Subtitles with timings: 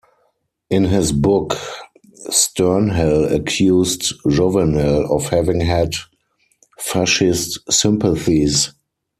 [0.71, 1.55] In his book,
[2.27, 5.91] Sternhell accused Jouvenel of having had
[6.79, 8.73] Fascist sympathies.